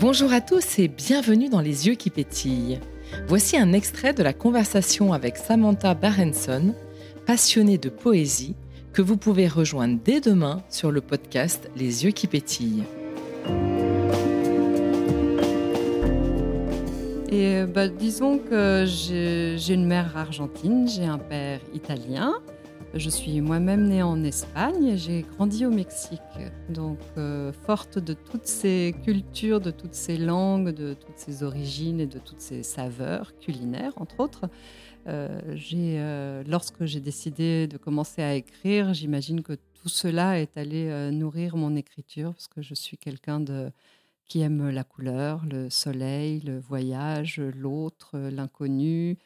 [0.00, 2.78] Bonjour à tous et bienvenue dans Les yeux qui pétillent.
[3.26, 6.74] Voici un extrait de la conversation avec Samantha Barenson,
[7.26, 8.54] passionnée de poésie,
[8.92, 12.84] que vous pouvez rejoindre dès demain sur le podcast Les yeux qui pétillent.
[17.32, 22.34] Et bah, disons que j'ai une mère argentine, j'ai un père italien.
[22.94, 26.20] Je suis moi-même née en Espagne et j'ai grandi au Mexique.
[26.70, 32.00] Donc, euh, forte de toutes ces cultures, de toutes ces langues, de toutes ces origines
[32.00, 34.48] et de toutes ces saveurs culinaires, entre autres,
[35.06, 41.10] euh, euh, lorsque j'ai décidé de commencer à écrire, j'imagine que tout cela est allé
[41.12, 43.44] nourrir mon écriture parce que je suis quelqu'un
[44.26, 49.16] qui aime la couleur, le soleil, le voyage, l'autre, l'inconnu,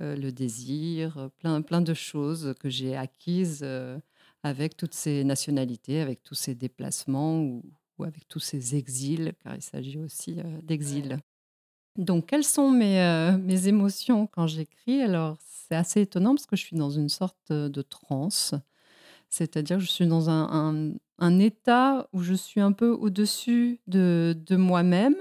[0.00, 3.96] euh, le désir, plein, plein de choses que j'ai acquises euh,
[4.42, 7.62] avec toutes ces nationalités, avec tous ces déplacements ou,
[8.00, 11.18] avec tous ces exils, car il s'agit aussi euh, d'exil.
[11.96, 15.00] Donc, quelles sont mes, mes émotions quand j'écris?
[15.00, 18.52] Alors, c'est assez étonnant parce que je suis dans une sorte de transe.
[19.28, 24.56] C'est-à-dire, je suis dans un, un, état où je suis un peu au-dessus de, de
[24.56, 25.14] moi-même.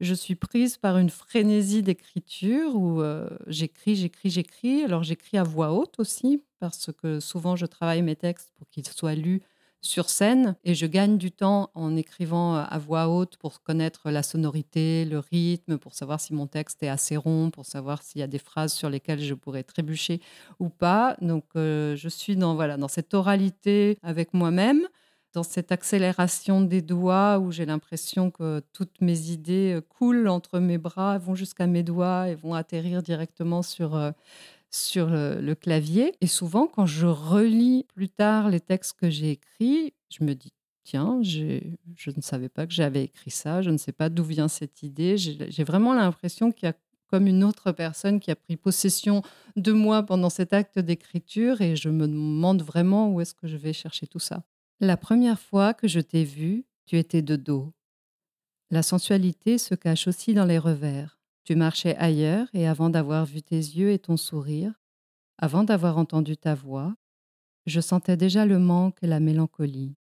[0.00, 4.82] Je suis prise par une frénésie d'écriture où euh, j'écris, j'écris, j'écris.
[4.82, 8.86] Alors, j'écris à voix haute aussi, parce que souvent, je travaille mes textes pour qu'ils
[8.88, 9.42] soient lus
[9.84, 14.22] sur scène et je gagne du temps en écrivant à voix haute pour connaître la
[14.22, 18.24] sonorité, le rythme, pour savoir si mon texte est assez rond, pour savoir s'il y
[18.24, 20.20] a des phrases sur lesquelles je pourrais trébucher
[20.58, 21.16] ou pas.
[21.20, 24.88] Donc euh, je suis dans voilà dans cette oralité avec moi-même,
[25.34, 30.60] dans cette accélération des doigts où j'ai l'impression que toutes mes idées euh, coulent entre
[30.60, 34.12] mes bras, vont jusqu'à mes doigts et vont atterrir directement sur euh,
[34.70, 36.14] sur le, clavier.
[36.20, 40.52] Et souvent, quand je relis plus tard les textes que j'ai écrits, je me dis,
[40.82, 41.60] tiens, je
[42.10, 45.16] ne savais pas que j'avais écrit ça, je ne sais pas d'où vient cette idée.
[45.16, 46.74] J'ai vraiment l'impression qu'il y a
[47.08, 49.22] comme une autre personne qui a pris possession
[49.54, 53.56] de moi pendant cet acte d'écriture et je me demande vraiment où est-ce que je
[53.56, 54.42] vais chercher tout ça.
[54.84, 57.72] La première fois que je t'ai vu, tu étais de dos.
[58.68, 61.18] La sensualité se cache aussi dans les revers.
[61.44, 64.74] Tu marchais ailleurs et avant d'avoir vu tes yeux et ton sourire,
[65.38, 66.94] avant d'avoir entendu ta voix,
[67.64, 69.96] je sentais déjà le manque et la mélancolie.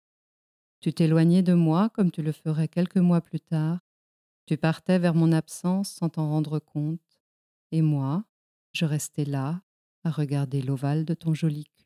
[0.78, 3.80] Tu t'éloignais de moi comme tu le ferais quelques mois plus tard.
[4.46, 7.20] Tu partais vers mon absence sans t'en rendre compte.
[7.72, 8.22] Et moi,
[8.70, 9.60] je restais là,
[10.04, 11.78] à regarder l'ovale de ton joli cul.